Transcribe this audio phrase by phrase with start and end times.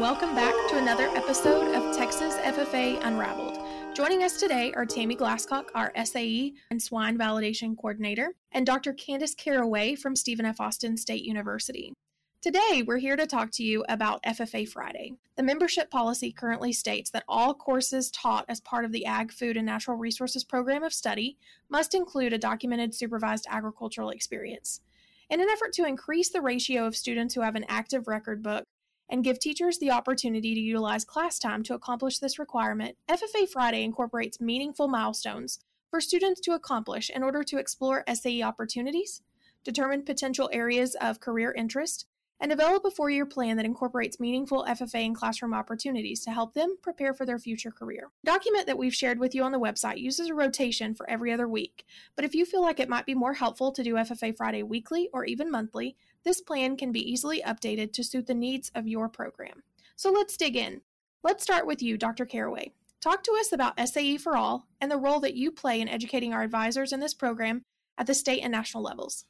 [0.00, 3.58] welcome back to another episode of Texas FFA Unraveled.
[3.94, 8.94] Joining us today are Tammy Glascock, our SAE and Swine Validation Coordinator, and Dr.
[8.94, 10.58] Candis Carraway from Stephen F.
[10.58, 11.92] Austin State University.
[12.40, 15.16] Today, we're here to talk to you about FFA Friday.
[15.36, 19.58] The membership policy currently states that all courses taught as part of the Ag, Food,
[19.58, 21.36] and Natural Resources program of study
[21.68, 24.80] must include a documented supervised agricultural experience.
[25.28, 28.64] In an effort to increase the ratio of students who have an active record book
[29.10, 33.82] and give teachers the opportunity to utilize class time to accomplish this requirement, FFA Friday
[33.82, 35.58] incorporates meaningful milestones
[35.90, 39.20] for students to accomplish in order to explore SAE opportunities,
[39.64, 42.06] determine potential areas of career interest,
[42.40, 46.54] and develop a four year plan that incorporates meaningful FFA and classroom opportunities to help
[46.54, 48.10] them prepare for their future career.
[48.24, 51.32] The document that we've shared with you on the website uses a rotation for every
[51.32, 51.84] other week,
[52.16, 55.10] but if you feel like it might be more helpful to do FFA Friday weekly
[55.12, 59.08] or even monthly, this plan can be easily updated to suit the needs of your
[59.08, 59.62] program.
[59.96, 60.82] So let's dig in.
[61.22, 62.24] Let's start with you, Dr.
[62.24, 62.72] Carraway.
[63.00, 66.34] Talk to us about SAE for All and the role that you play in educating
[66.34, 67.62] our advisors in this program
[67.96, 69.24] at the state and national levels.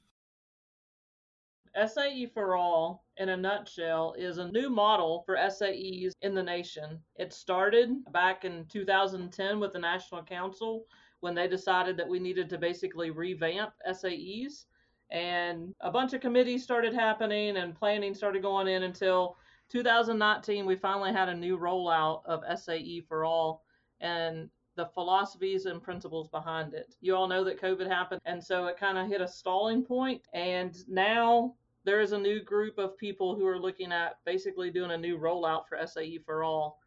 [1.76, 6.98] SAE for All, in a nutshell, is a new model for SAEs in the nation.
[7.14, 10.86] It started back in 2010 with the National Council
[11.20, 14.66] when they decided that we needed to basically revamp SAEs.
[15.10, 19.36] And a bunch of committees started happening and planning started going in until
[19.70, 20.66] 2019.
[20.66, 23.64] We finally had a new rollout of SAE for All.
[24.00, 26.94] And the philosophies and principles behind it.
[27.00, 30.22] You all know that COVID happened, and so it kind of hit a stalling point,
[30.32, 34.92] and now there is a new group of people who are looking at basically doing
[34.92, 36.78] a new rollout for SAE for All.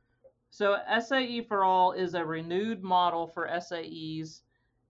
[0.50, 4.42] So, SAE for All is a renewed model for SAEs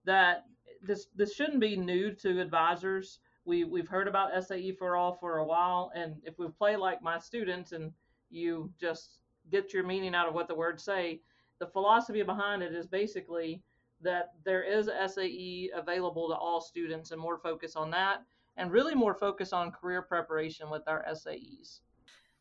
[0.06, 0.46] that
[0.84, 3.20] this this shouldn't be new to advisors.
[3.46, 7.02] We we've heard about SAE for All for a while, and if we play like
[7.02, 7.92] my students and
[8.30, 9.20] you just
[9.52, 11.22] get your meaning out of what the words say,
[11.60, 13.62] the philosophy behind it is basically
[14.02, 18.24] that there is SAE available to all students and more focus on that
[18.58, 21.80] and really more focus on career preparation with our SAEs.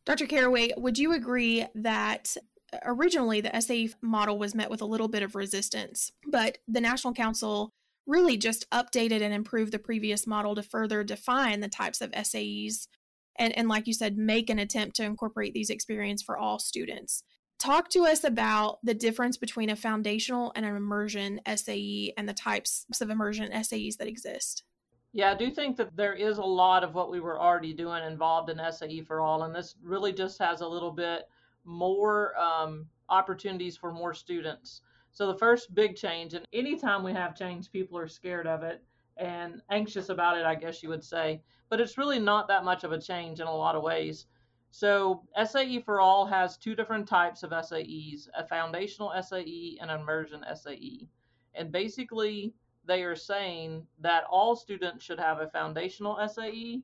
[0.04, 0.26] Dr.
[0.26, 2.36] Carraway, would you agree that
[2.84, 7.12] originally the SAE model was met with a little bit of resistance, but the National
[7.12, 7.72] Council
[8.06, 12.88] really just updated and improved the previous model to further define the types of SAEs
[13.36, 17.22] and, and like you said, make an attempt to incorporate these experiences for all students.
[17.58, 22.34] Talk to us about the difference between a foundational and an immersion SAE and the
[22.34, 24.64] types of immersion SAEs that exist.
[25.12, 28.02] Yeah, I do think that there is a lot of what we were already doing
[28.04, 31.28] involved in SAE for All, and this really just has a little bit
[31.64, 34.80] more um, opportunities for more students.
[35.12, 38.82] So the first big change, and anytime we have change, people are scared of it
[39.18, 41.42] and anxious about it, I guess you would say.
[41.68, 44.26] But it's really not that much of a change in a lot of ways.
[44.70, 50.00] So SAE for All has two different types of SAEs, a foundational SAE and an
[50.00, 51.08] immersion SAE.
[51.54, 52.54] And basically,
[52.86, 56.82] they are saying that all students should have a foundational SAE,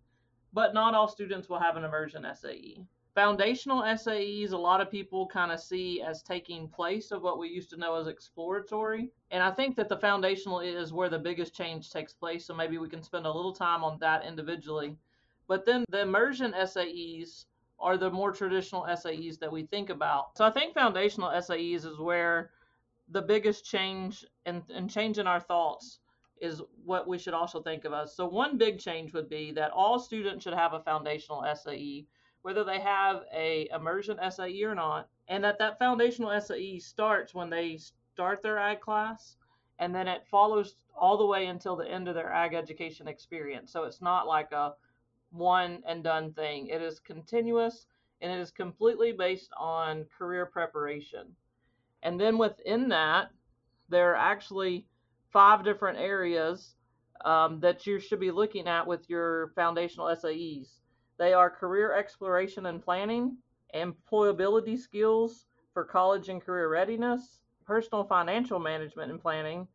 [0.53, 2.85] but not all students will have an immersion SAE.
[3.19, 7.49] Foundational SAEs, a lot of people kind of see as taking place of what we
[7.49, 9.11] used to know as exploratory.
[9.33, 12.47] And I think that the foundational is where the biggest change takes place.
[12.47, 14.97] So maybe we can spend a little time on that individually.
[15.49, 17.47] But then the immersion SAEs
[17.81, 20.39] are the more traditional SAEs that we think about.
[20.39, 22.51] So I think foundational SAEs is where
[23.09, 25.99] the biggest change and, and change in our thoughts
[26.41, 28.15] is what we should also think of as.
[28.15, 32.07] So one big change would be that all students should have a foundational SAE,
[32.43, 37.51] whether they have a immersion SAE or not, and that that foundational SAE starts when
[37.51, 39.37] they start their ag class,
[39.79, 43.73] and then it follows all the way until the end of their ag education experience.
[43.73, 44.75] So it's not like a
[45.31, 46.69] one and done thing.
[46.69, 47.87] It is continuous
[48.21, 51.27] and it is completely based on career preparation.
[52.03, 53.31] And then within that,
[53.89, 54.87] there are actually
[55.33, 56.75] five different areas
[57.25, 60.69] um, that you should be looking at with your foundational SAEs.
[61.19, 63.37] They are career exploration and planning,
[63.75, 69.69] employability skills for college and career readiness, personal financial management and planning,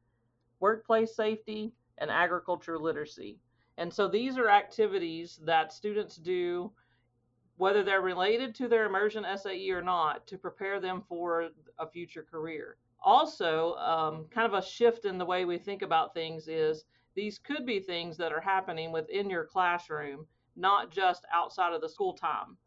[0.60, 3.40] workplace safety, and agriculture literacy.
[3.78, 6.72] And so these are activities that students do
[7.58, 12.24] whether they're related to their immersion SAE or not, to prepare them for a future
[12.24, 12.78] career.
[13.04, 16.86] Also, um, kind of a shift in the way we think about things is
[17.16, 20.26] these could be things that are happening within your classroom,
[20.56, 22.58] not just outside of the school time.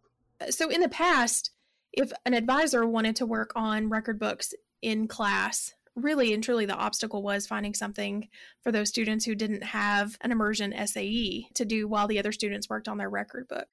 [0.41, 1.50] Uh, so, in the past,
[1.93, 6.75] if an advisor wanted to work on record books in class, really and truly the
[6.75, 8.29] obstacle was finding something
[8.62, 12.69] for those students who didn't have an immersion SAE to do while the other students
[12.69, 13.67] worked on their record book.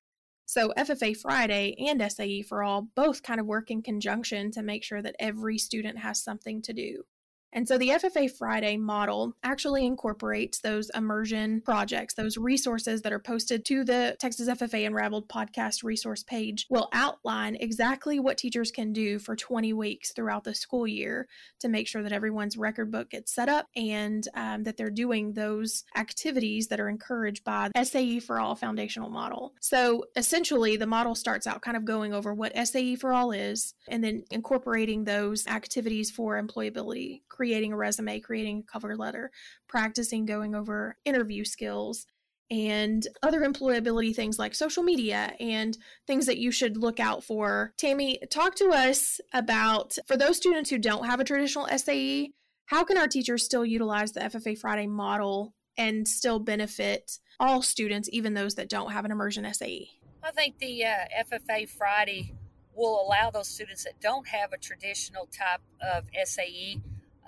[0.45, 4.83] So FFA Friday and SAE for All both kind of work in conjunction to make
[4.83, 7.03] sure that every student has something to do.
[7.53, 13.19] And so the FFA Friday model actually incorporates those immersion projects, those resources that are
[13.19, 18.91] posted to the Texas FFA Unraveled podcast resource page will outline exactly what teachers can
[18.91, 21.27] do for 20 weeks throughout the school year
[21.59, 25.33] to make sure that everyone's record book gets set up and um, that they're doing
[25.33, 29.53] those activities that are encouraged by SAE for All foundational model.
[29.59, 33.75] So essentially, the model starts out kind of going over what SAE for All is
[33.87, 39.29] and then incorporating those activities for employability creating a resume, creating a cover letter,
[39.67, 42.05] practicing going over interview skills,
[42.49, 47.73] and other employability things like social media and things that you should look out for.
[47.77, 52.31] Tammy, talk to us about for those students who don't have a traditional SAE,
[52.67, 58.07] how can our teachers still utilize the FFA Friday model and still benefit all students,
[58.13, 59.89] even those that don't have an immersion SAE?
[60.23, 62.35] I think the uh, FFA Friday
[62.73, 66.79] will allow those students that don't have a traditional type of SAE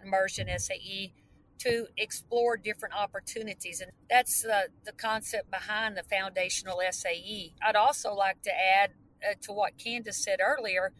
[0.05, 1.13] immersion SAE
[1.59, 3.81] to explore different opportunities.
[3.81, 7.53] And that's uh, the concept behind the foundational SAE.
[7.61, 8.91] I'd also like to add
[9.23, 10.93] uh, to what Candis said earlier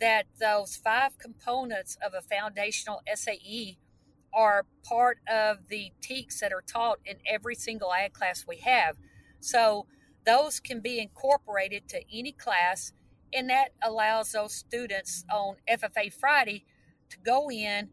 [0.00, 3.78] that those five components of a foundational SAE
[4.32, 8.96] are part of the TEKS that are taught in every single ag class we have.
[9.40, 9.86] So
[10.26, 12.92] those can be incorporated to any class,
[13.32, 16.64] and that allows those students on FFA Friday
[17.10, 17.90] to go in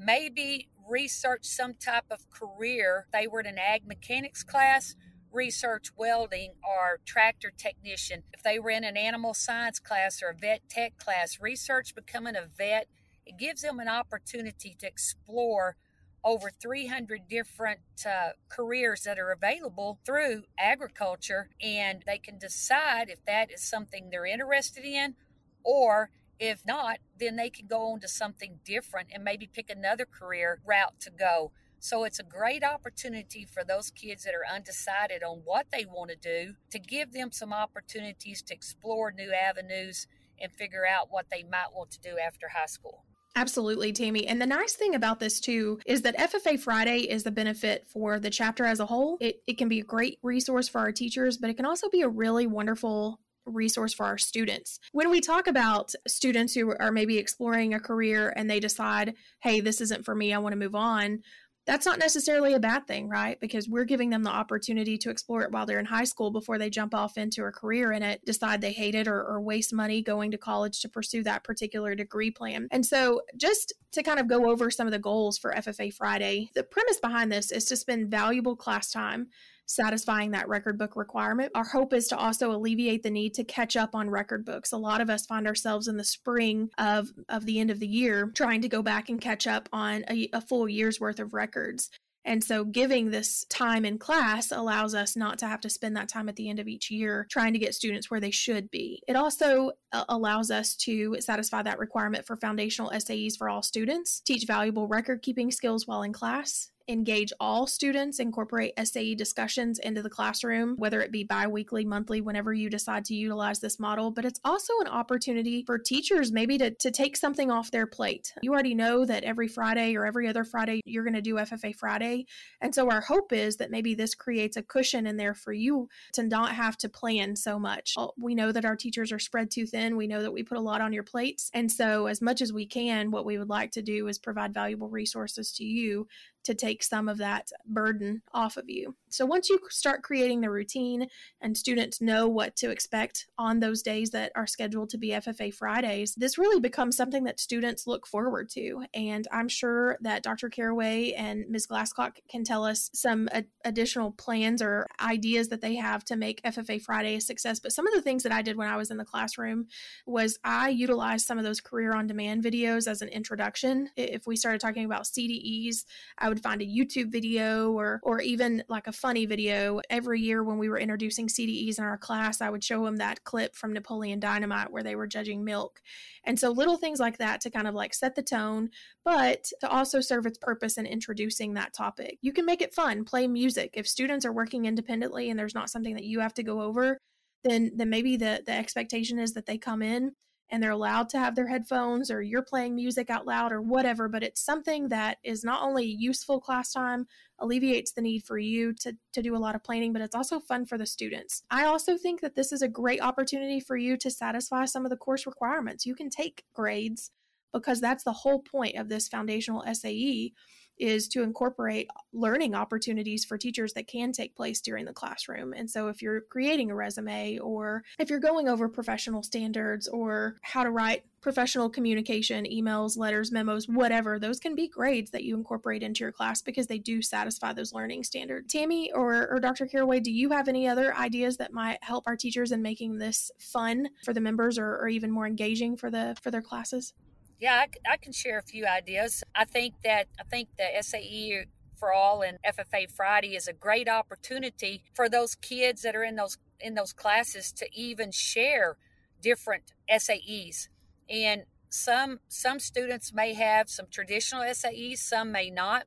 [0.00, 3.06] maybe research some type of career.
[3.12, 4.96] They were in an ag mechanics class,
[5.30, 8.22] research welding or tractor technician.
[8.32, 12.34] If they were in an animal science class or a vet tech class, research becoming
[12.34, 12.88] a vet.
[13.26, 15.76] It gives them an opportunity to explore
[16.24, 23.24] over 300 different uh, careers that are available through agriculture, and they can decide if
[23.24, 25.14] that is something they're interested in
[25.62, 26.10] or
[26.40, 30.60] if not, then they can go on to something different and maybe pick another career
[30.66, 31.52] route to go.
[31.78, 36.10] So it's a great opportunity for those kids that are undecided on what they want
[36.10, 40.06] to do to give them some opportunities to explore new avenues
[40.40, 43.04] and figure out what they might want to do after high school.
[43.36, 44.26] Absolutely, Tammy.
[44.26, 48.18] And the nice thing about this too is that FFA Friday is the benefit for
[48.18, 49.18] the chapter as a whole.
[49.20, 52.02] It, it can be a great resource for our teachers, but it can also be
[52.02, 54.78] a really wonderful resource for our students.
[54.92, 59.60] When we talk about students who are maybe exploring a career and they decide, hey,
[59.60, 61.20] this isn't for me, I want to move on,
[61.66, 63.38] that's not necessarily a bad thing, right?
[63.38, 66.58] Because we're giving them the opportunity to explore it while they're in high school before
[66.58, 69.72] they jump off into a career in it, decide they hate it, or, or, waste
[69.72, 72.66] money going to college to pursue that particular degree plan.
[72.70, 76.50] And so, just to kind of go over some of the goals for FFA Friday,
[76.54, 79.28] the premise behind this is to spend valuable class time
[79.70, 81.52] satisfying that record book requirement.
[81.54, 84.72] Our hope is to also alleviate the need to catch up on record books.
[84.72, 87.86] A lot of us find ourselves in the spring of, of the end of the
[87.86, 91.32] year trying to go back and catch up on a, a full year's worth of
[91.34, 91.88] records.
[92.24, 96.08] And so, giving this time in class allows us not to have to spend that
[96.08, 99.02] time at the end of each year trying to get students where they should be.
[99.08, 104.20] It also uh, allows us to satisfy that requirement for foundational SAEs for all students,
[104.20, 110.02] teach valuable record keeping skills while in class, engage all students, incorporate SAE discussions into
[110.02, 114.10] the classroom, whether it be bi weekly, monthly, whenever you decide to utilize this model.
[114.10, 118.34] But it's also an opportunity for teachers maybe to, to take something off their plate.
[118.42, 121.74] You already know that every Friday or every other Friday, you're going to do FFA
[121.74, 122.26] Friday.
[122.60, 125.88] And so our hope is that maybe this creates a cushion in there for you
[126.14, 127.94] to not have to plan so much.
[128.18, 129.96] We know that our teachers are spread too thin.
[129.96, 131.50] We know that we put a lot on your plates.
[131.54, 134.52] And so, as much as we can, what we would like to do is provide
[134.52, 136.08] valuable resources to you
[136.44, 138.94] to take some of that burden off of you.
[139.08, 141.08] So once you start creating the routine
[141.40, 145.52] and students know what to expect on those days that are scheduled to be FFA
[145.52, 148.84] Fridays, this really becomes something that students look forward to.
[148.94, 150.48] And I'm sure that Dr.
[150.48, 151.66] Carraway and Ms.
[151.66, 156.42] Glascock can tell us some ad- additional plans or ideas that they have to make
[156.42, 157.60] FFA Friday a success.
[157.60, 159.66] But some of the things that I did when I was in the classroom
[160.06, 163.90] was I utilized some of those career on demand videos as an introduction.
[163.96, 165.84] If we started talking about CDEs,
[166.18, 169.82] I would find a YouTube video or or even like a funny video.
[169.90, 173.24] Every year when we were introducing CDEs in our class, I would show them that
[173.24, 175.82] clip from Napoleon Dynamite where they were judging milk.
[176.24, 178.70] And so little things like that to kind of like set the tone,
[179.04, 182.18] but to also serve its purpose in introducing that topic.
[182.22, 183.72] You can make it fun, play music.
[183.74, 186.96] If students are working independently and there's not something that you have to go over,
[187.44, 190.12] then then maybe the the expectation is that they come in
[190.50, 194.08] and they're allowed to have their headphones or you're playing music out loud or whatever,
[194.08, 197.06] but it's something that is not only useful class time,
[197.38, 200.40] alleviates the need for you to, to do a lot of planning, but it's also
[200.40, 201.42] fun for the students.
[201.50, 204.90] I also think that this is a great opportunity for you to satisfy some of
[204.90, 205.86] the course requirements.
[205.86, 207.10] You can take grades
[207.52, 210.32] because that's the whole point of this foundational SAE
[210.80, 215.52] is to incorporate learning opportunities for teachers that can take place during the classroom.
[215.52, 220.38] And so, if you're creating a resume or if you're going over professional standards or
[220.42, 225.36] how to write professional communication, emails, letters, memos, whatever, those can be grades that you
[225.36, 228.50] incorporate into your class because they do satisfy those learning standards.
[228.52, 229.66] Tammy or, or Dr.
[229.66, 233.30] Carraway, do you have any other ideas that might help our teachers in making this
[233.38, 236.94] fun for the members or, or even more engaging for the for their classes?
[237.40, 239.24] Yeah, I, I, can share a few ideas.
[239.34, 243.88] I think that I think the SAE for all and FFA Friday is a great
[243.88, 248.76] opportunity for those kids that are in those in those classes to even share
[249.22, 250.68] different SAEs.
[251.08, 255.86] And some some students may have some traditional SAEs, some may not.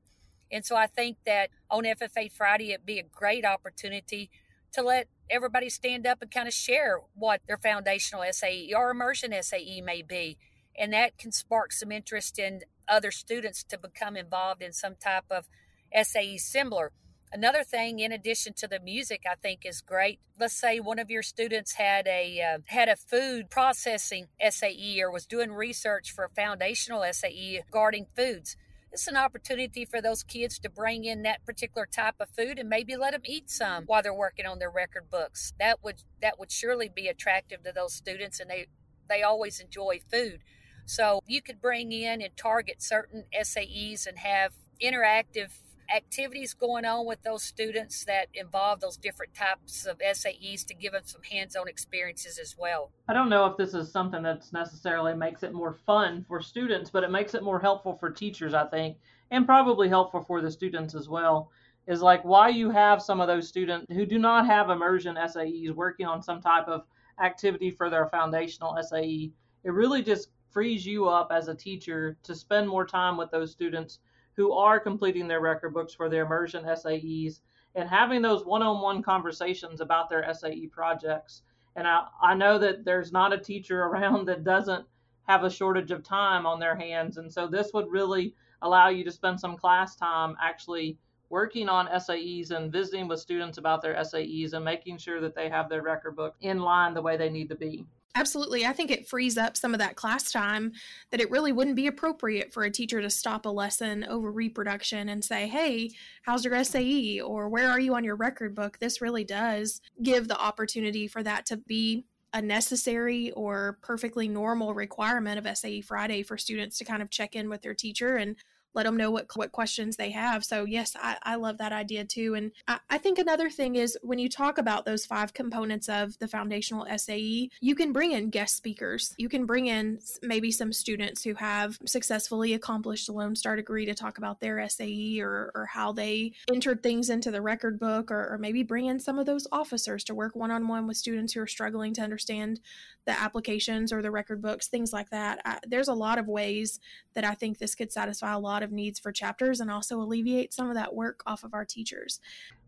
[0.52, 4.32] And so I think that on FFA Friday it'd be a great opportunity
[4.72, 9.34] to let everybody stand up and kind of share what their foundational SAE or immersion
[9.40, 10.38] SAE may be
[10.78, 15.26] and that can spark some interest in other students to become involved in some type
[15.30, 15.48] of
[15.94, 16.92] SAE similar.
[17.32, 20.20] Another thing, in addition to the music, I think is great.
[20.40, 25.12] Let's say one of your students had a uh, had a food processing SAE or
[25.12, 28.56] was doing research for a foundational SAE regarding foods.
[28.92, 32.70] It's an opportunity for those kids to bring in that particular type of food and
[32.70, 35.54] maybe let them eat some while they're working on their record books.
[35.58, 38.68] That would that would surely be attractive to those students, and they
[39.10, 40.42] they always enjoy food.
[40.86, 45.52] So you could bring in and target certain SAEs and have interactive
[45.94, 50.94] activities going on with those students that involve those different types of SAEs to give
[50.94, 52.92] them some hands-on experiences as well.
[53.08, 56.90] I don't know if this is something that's necessarily makes it more fun for students,
[56.90, 58.98] but it makes it more helpful for teachers, I think,
[59.32, 61.52] and probably helpful for the students as well.
[61.86, 65.76] Is like why you have some of those students who do not have immersion SAEs
[65.76, 66.84] working on some type of
[67.22, 69.34] activity for their foundational SAE.
[69.66, 73.52] It really just frees you up as a teacher to spend more time with those
[73.52, 74.00] students
[74.36, 77.42] who are completing their record books for their immersion SAEs
[77.76, 81.42] and having those one-on-one conversations about their SAE projects.
[81.76, 84.86] And I, I know that there's not a teacher around that doesn't
[85.28, 87.18] have a shortage of time on their hands.
[87.18, 90.98] And so this would really allow you to spend some class time actually
[91.30, 95.50] working on SAEs and visiting with students about their SAEs and making sure that they
[95.50, 97.86] have their record book in line the way they need to be.
[98.16, 98.64] Absolutely.
[98.64, 100.74] I think it frees up some of that class time
[101.10, 105.10] that it really wouldn't be appropriate for a teacher to stop a lesson over reproduction
[105.10, 105.90] and say, Hey,
[106.22, 107.22] how's your SAE?
[107.22, 108.78] Or where are you on your record book?
[108.80, 114.76] This really does give the opportunity for that to be a necessary or perfectly normal
[114.76, 118.36] requirement of SAE Friday for students to kind of check in with their teacher and
[118.74, 120.44] let them know what what questions they have.
[120.44, 122.36] So yes, I, I love that idea too.
[122.36, 126.18] And I, I think another thing is when you talk about those five components of
[126.20, 129.14] the foundational SAE, you can bring in guest speakers.
[129.18, 133.86] You can bring in maybe some students who have successfully accomplished a Lone Star degree
[133.86, 138.12] to talk about their SAE or, or how they entered things into the record book,
[138.12, 140.98] or, or maybe bring in some of those officers to work one on one with
[140.98, 142.60] students who are struggling to understand
[143.06, 145.42] the applications or the record books, things like that.
[145.46, 146.80] I, there's a lot of ways
[147.14, 150.54] that I think this could satisfy a lot of needs for chapters and also alleviate
[150.54, 152.20] some of that work off of our teachers.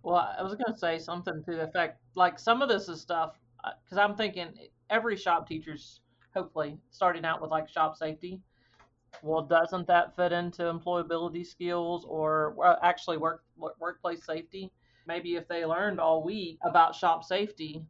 [0.04, 3.02] Well, I was going to say something to the effect like some of this is
[3.02, 3.40] stuff
[3.84, 4.50] because uh, I'm thinking
[4.90, 6.02] every shop teacher's
[6.34, 8.40] hopefully starting out with like shop safety.
[9.24, 13.44] Well, doesn't that fit into employability skills or well, actually work
[13.80, 14.72] workplace safety?
[15.08, 17.82] Maybe if they learned all week about shop safety,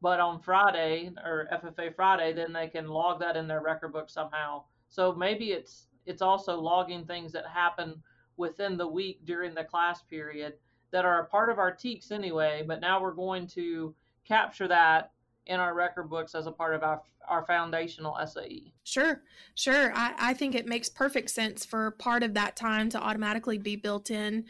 [0.00, 4.08] but on Friday or FFA Friday, then they can log that in their record book
[4.08, 4.64] somehow.
[4.88, 8.02] So maybe it's it's also logging things that happen
[8.36, 10.54] within the week during the class period
[10.90, 15.12] that are a part of our TEKS anyway, but now we're going to capture that
[15.46, 18.72] in our record books as a part of our, our foundational SAE.
[18.84, 19.22] Sure,
[19.54, 19.92] sure.
[19.94, 23.76] I, I think it makes perfect sense for part of that time to automatically be
[23.76, 24.46] built in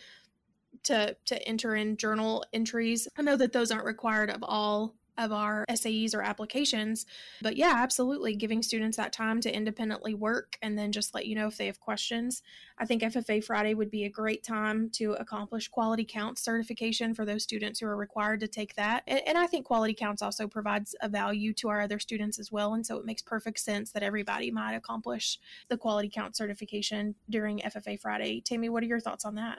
[0.83, 3.07] to to enter in journal entries.
[3.19, 7.07] I know that those aren't required of all of our SAEs or applications.
[7.43, 11.37] But yeah, absolutely, giving students that time to independently work and then just let you
[11.37, 12.43] know if they have questions.
[12.79, 17.25] I think FFA Friday would be a great time to accomplish quality counts certification for
[17.25, 19.03] those students who are required to take that.
[19.07, 22.51] And, and I think quality counts also provides a value to our other students as
[22.51, 22.75] well.
[22.75, 27.59] And so it makes perfect sense that everybody might accomplish the quality count certification during
[27.59, 28.41] FFA Friday.
[28.41, 29.59] Tammy, what are your thoughts on that?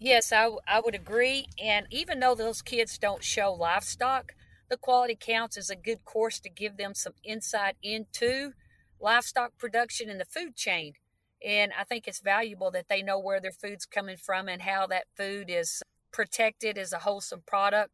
[0.00, 1.46] Yes, I, I would agree.
[1.62, 4.34] And even though those kids don't show livestock,
[4.68, 8.52] the quality counts is a good course to give them some insight into
[9.00, 10.94] livestock production in the food chain.
[11.44, 14.86] And I think it's valuable that they know where their food's coming from and how
[14.88, 15.82] that food is
[16.12, 17.92] protected as a wholesome product.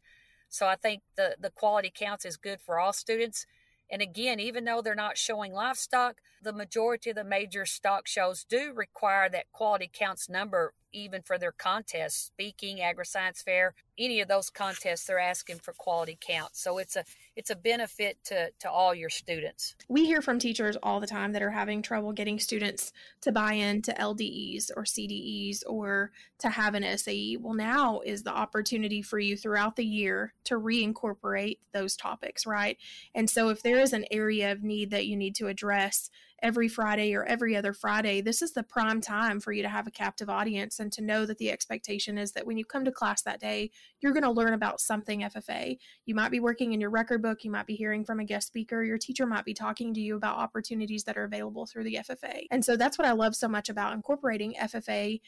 [0.48, 3.44] So I think the, the quality counts is good for all students.
[3.90, 8.44] And again, even though they're not showing livestock, the majority of the major stock shows
[8.44, 14.28] do require that quality counts number even for their contests, speaking, agri-science fair, any of
[14.28, 16.60] those contests, they're asking for quality counts.
[16.60, 17.04] So it's a
[17.36, 19.74] it's a benefit to, to all your students.
[19.88, 23.54] We hear from teachers all the time that are having trouble getting students to buy
[23.54, 27.38] into LDEs or CDEs or to have an SAE.
[27.40, 32.78] Well, now is the opportunity for you throughout the year to reincorporate those topics, right?
[33.14, 36.10] And so if there is an area of need that you need to address,
[36.44, 39.86] every Friday or every other Friday, this is the prime time for you to have
[39.86, 42.92] a captive audience and to know that the expectation is that when you come to
[42.92, 43.70] class that day,
[44.00, 45.78] you're going to learn about something FFA.
[46.04, 48.46] You might be working in your record book, you might be hearing from a guest
[48.46, 51.98] speaker, your teacher might be talking to you about opportunities that are available through the
[52.06, 52.44] FFA.
[52.50, 55.22] And so that's what I love so much about incorporating FFA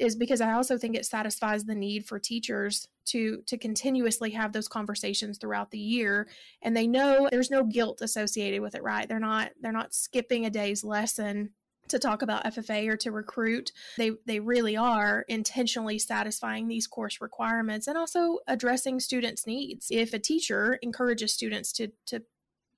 [0.00, 4.52] is because I also think it satisfies the need for teachers to to continuously have
[4.52, 6.28] those conversations throughout the year
[6.62, 10.46] and they know there's no guilt associated with it right they're not they're not skipping
[10.46, 11.50] a day's lesson
[11.90, 13.72] to talk about FFA or to recruit.
[13.98, 19.88] They they really are intentionally satisfying these course requirements and also addressing students' needs.
[19.90, 22.22] If a teacher encourages students to to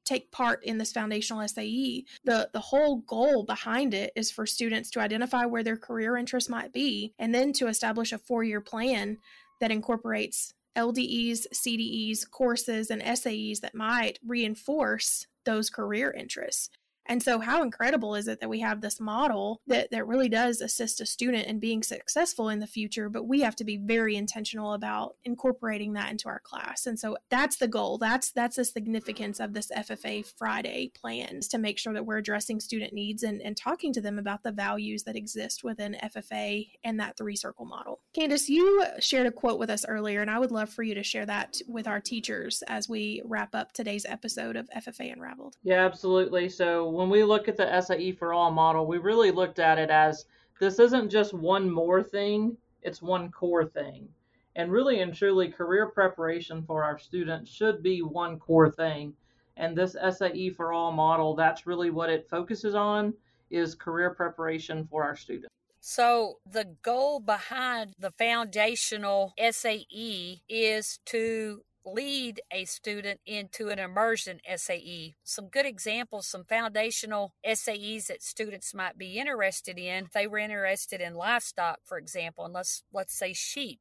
[0.05, 2.05] take part in this foundational SAE.
[2.25, 6.51] The the whole goal behind it is for students to identify where their career interests
[6.51, 9.19] might be and then to establish a four-year plan
[9.61, 16.71] that incorporates LDEs, CDEs, courses and SAEs that might reinforce those career interests.
[17.07, 20.61] And so, how incredible is it that we have this model that, that really does
[20.61, 23.09] assist a student in being successful in the future?
[23.09, 26.87] But we have to be very intentional about incorporating that into our class.
[26.87, 27.99] And so, that's the goal.
[27.99, 32.19] That's that's the significance of this FFA Friday plan is to make sure that we're
[32.19, 36.69] addressing student needs and, and talking to them about the values that exist within FFA
[36.85, 38.01] and that three circle model.
[38.17, 41.03] Candis, you shared a quote with us earlier, and I would love for you to
[41.03, 45.57] share that with our teachers as we wrap up today's episode of FFA Unraveled.
[45.63, 46.49] Yeah, absolutely.
[46.49, 49.91] So when we look at the SAE for all model, we really looked at it
[49.91, 50.27] as
[50.61, 54.09] this isn't just one more thing, it's one core thing.
[54.55, 59.15] And really and truly, career preparation for our students should be one core thing.
[59.57, 63.15] And this SAE for all model, that's really what it focuses on
[63.51, 65.49] is career preparation for our students.
[65.81, 74.41] So, the goal behind the foundational SAE is to lead a student into an immersion
[74.57, 75.17] SAE.
[75.25, 80.05] Some good examples, some foundational SAEs that students might be interested in.
[80.05, 83.81] If they were interested in livestock, for example, and let's let's say sheep,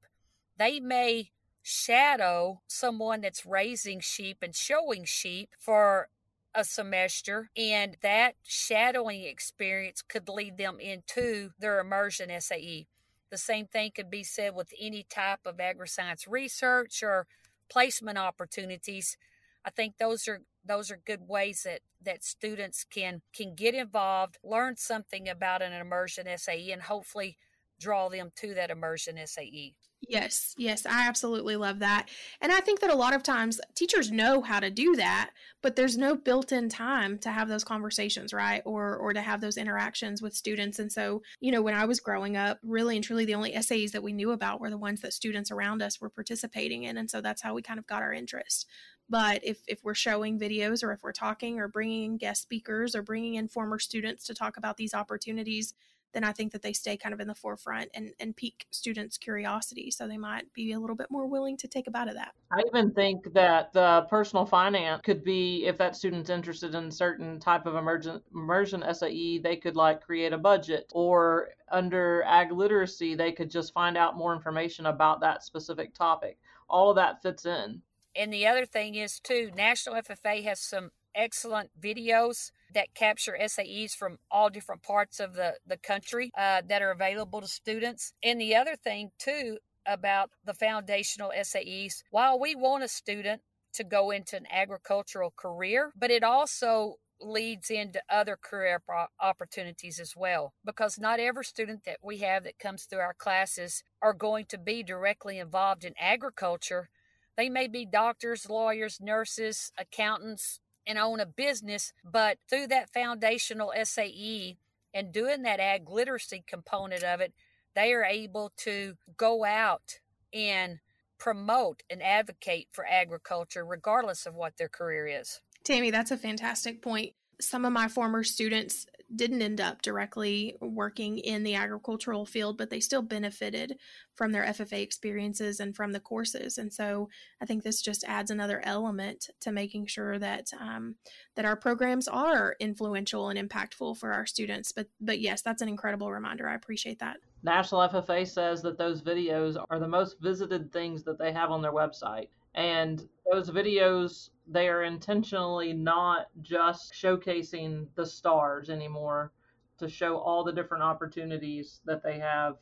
[0.58, 6.10] they may shadow someone that's raising sheep and showing sheep for
[6.54, 12.88] a semester and that shadowing experience could lead them into their immersion SAE.
[13.30, 17.28] The same thing could be said with any type of agri-science research or
[17.72, 19.18] placement opportunities.
[19.66, 24.38] I think those are those are good ways that that students can can get involved,
[24.44, 27.38] learn something about an immersion SAE, and hopefully
[27.80, 29.76] draw them to that immersion SAE.
[30.10, 32.10] Yes, yes, I absolutely love that.
[32.42, 35.30] And I think that a lot of times teachers know how to do that,
[35.62, 38.64] but there's no built-in time to have those conversations, right?
[38.66, 40.80] Or or to have those interactions with students.
[40.80, 43.92] And so, you know, when I was growing up, really and truly the only SAEs
[43.92, 47.10] that we knew about were the ones that students around us were participating in, and
[47.10, 48.68] so that's how we kind of got our interest.
[49.08, 52.96] But if if we're showing videos or if we're talking or bringing in guest speakers
[52.96, 55.74] or bringing in former students to talk about these opportunities,
[56.14, 59.18] then I think that they stay kind of in the forefront and, and pique students'
[59.18, 59.92] curiosity.
[59.92, 62.34] So they might be a little bit more willing to take a bite of that.
[62.52, 67.40] I even think that the personal finance could be, if that student's interested in certain
[67.40, 73.16] type of emergent, immersion SAE, they could like create a budget or under ag literacy,
[73.16, 76.38] they could just find out more information about that specific topic.
[76.70, 77.82] All of that fits in.
[78.16, 83.94] And the other thing is, too, National FFA has some excellent videos that capture SAEs
[83.94, 88.14] from all different parts of the, the country uh, that are available to students.
[88.24, 93.42] And the other thing, too, about the foundational SAEs, while we want a student
[93.74, 98.82] to go into an agricultural career, but it also leads into other career
[99.20, 103.84] opportunities as well because not every student that we have that comes through our classes
[104.02, 106.90] are going to be directly involved in agriculture
[107.38, 113.74] they may be doctors lawyers nurses accountants and own a business, but through that foundational
[113.84, 114.58] SAE
[114.94, 117.34] and doing that ag literacy component of it,
[117.76, 120.00] they are able to go out
[120.34, 120.80] and
[121.18, 125.42] promote and advocate for agriculture regardless of what their career is.
[125.64, 131.18] Tammy, that's a fantastic point some of my former students didn't end up directly working
[131.20, 133.78] in the agricultural field, but they still benefited
[134.16, 136.58] from their FFA experiences and from the courses.
[136.58, 137.10] And so
[137.42, 140.96] I think this just adds another element to making sure that um,
[141.36, 144.72] that our programs are influential and impactful for our students.
[144.72, 146.48] But but yes, that's an incredible reminder.
[146.48, 147.18] I appreciate that.
[147.44, 151.62] National FFA says that those videos are the most visited things that they have on
[151.62, 152.28] their website.
[152.56, 159.32] And those videos, they are intentionally not just showcasing the stars anymore
[159.78, 162.58] to show all the different opportunities that they have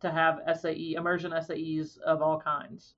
[0.00, 2.94] to have SAE, immersion SAEs of all kinds.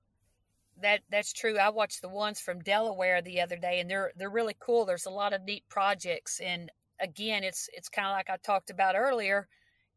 [0.80, 1.58] That that's true.
[1.58, 4.84] I watched the ones from Delaware the other day and they're they're really cool.
[4.84, 6.70] There's a lot of neat projects and
[7.00, 9.48] again it's it's kind of like I talked about earlier.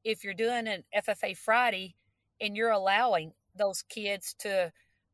[0.04, 1.96] If you're doing an FFA Friday
[2.40, 4.72] and you're allowing those kids to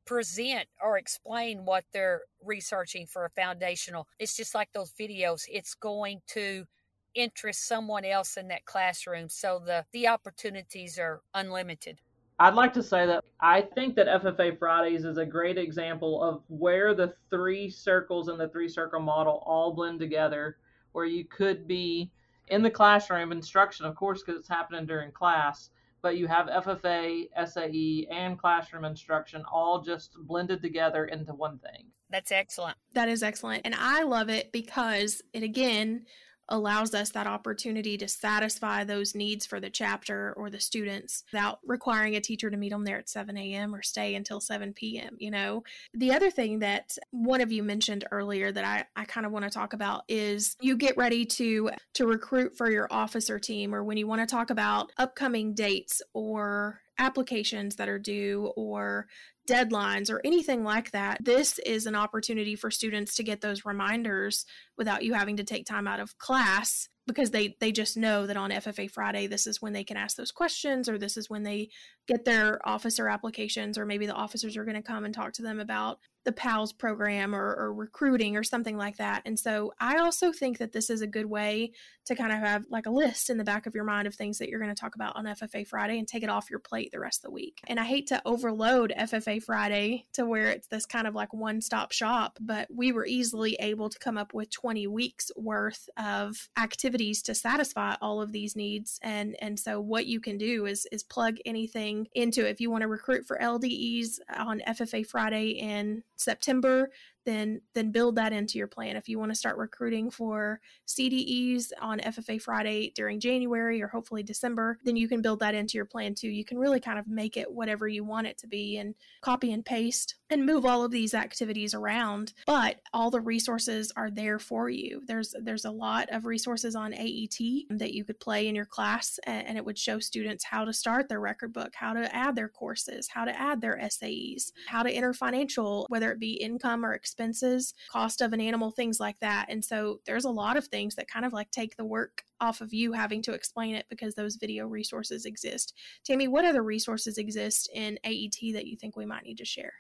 [0.08, 4.08] present or explain what they're researching for a foundational.
[4.18, 5.44] It's just like those videos.
[5.52, 6.66] It's going to
[7.14, 9.30] interest someone else in that classroom.
[9.30, 12.00] So the, the opportunities are unlimited.
[12.40, 16.44] I'd like to say that I think that FFA Fridays is a great example of
[16.48, 20.58] where the three circles in the three circle model all blend together,
[20.92, 22.12] where you could be
[22.50, 27.28] in the classroom instruction, of course, because it's happening during class, but you have FFA,
[27.46, 31.86] SAE, and classroom instruction all just blended together into one thing.
[32.10, 32.78] That's excellent.
[32.94, 33.64] That is excellent.
[33.66, 36.06] And I love it because it again
[36.50, 41.60] allows us that opportunity to satisfy those needs for the chapter or the students without
[41.66, 43.74] requiring a teacher to meet them there at 7 a.m.
[43.74, 45.16] or stay until 7 p.m.
[45.20, 49.26] You know, the other thing that one of you mentioned earlier that I, I kind
[49.26, 53.40] of want to talk about is you get ready to to recruit for your officer
[53.40, 58.52] team or when you want to talk about upcoming dates or applications that are due
[58.56, 59.08] or
[59.48, 64.46] deadlines or anything like that, this is an opportunity for students to get those reminders
[64.78, 68.38] without you having to take time out of class because they they just know that
[68.38, 71.44] on FFA Friday this is when they can ask those questions or this is when
[71.44, 71.70] they
[72.08, 75.42] get their officer applications or maybe the officers are going to come and talk to
[75.42, 79.22] them about the PALS program or, or, recruiting or something like that.
[79.26, 81.72] And so I also think that this is a good way
[82.06, 84.38] to kind of have like a list in the back of your mind of things
[84.40, 86.92] that you're going to talk about on FFA Friday and take it off your plate
[86.92, 87.62] the rest of the week.
[87.68, 91.62] And I hate to overload FFA Friday to where it's this kind of like one
[91.62, 96.50] stop shop, but we were easily able to come up with 20 weeks worth of
[96.58, 99.00] activities to satisfy all of these needs.
[99.02, 102.52] And and so what you can do is is plug anything into it.
[102.52, 106.90] if you want to recruit for LDEs on FFA Friday in September
[107.28, 108.96] then then build that into your plan.
[108.96, 114.24] If you want to start recruiting for CDEs on FFA Friday during January or hopefully
[114.24, 116.30] December, then you can build that into your plan too.
[116.30, 119.52] You can really kind of make it whatever you want it to be and copy
[119.52, 124.40] and paste and move all of these activities around, but all the resources are there
[124.40, 125.02] for you.
[125.06, 127.40] There's there's a lot of resources on AET
[127.72, 131.10] that you could play in your class and it would show students how to start
[131.10, 134.90] their record book, how to add their courses, how to add their SAEs, how to
[134.90, 139.20] enter financial, whether it be income or expense expenses, cost of an animal, things like
[139.22, 139.48] that.
[139.50, 142.62] And so there's a lot of things that kind of like take the work off
[142.62, 145.74] of you having to explain it because those video resources exist.
[146.04, 149.74] Tammy, what other resources exist in AET that you think we might need to share?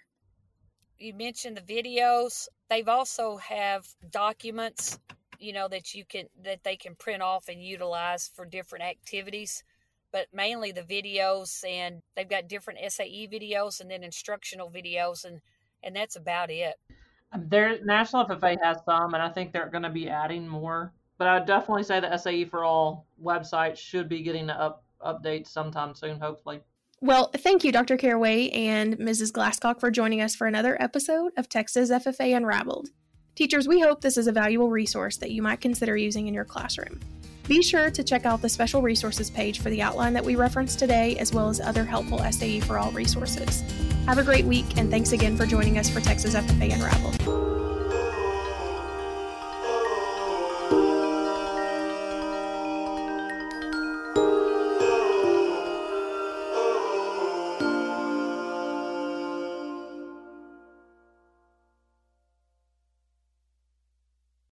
[0.97, 2.47] You mentioned the videos.
[2.69, 4.97] They've also have documents,
[5.37, 9.63] you know, that you can that they can print off and utilize for different activities
[10.09, 15.41] but mainly the videos and they've got different SAE videos and then instructional videos and
[15.83, 16.75] and that's about it.
[17.31, 20.93] Um, Their National FFA has some, and I think they're going to be adding more.
[21.17, 24.83] But I would definitely say the SAE for All website should be getting an up
[25.03, 26.61] update sometime soon, hopefully.
[27.01, 27.97] Well, thank you, Dr.
[27.97, 29.31] Carraway and Mrs.
[29.31, 32.89] Glascock, for joining us for another episode of Texas FFA Unraveled.
[33.35, 36.45] Teachers, we hope this is a valuable resource that you might consider using in your
[36.45, 36.99] classroom.
[37.47, 40.79] Be sure to check out the special resources page for the outline that we referenced
[40.79, 43.63] today, as well as other helpful SAE for All resources.
[44.05, 47.66] Have a great week, and thanks again for joining us for Texas FFA Unraveled.